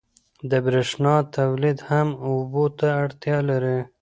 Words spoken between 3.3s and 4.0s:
لري.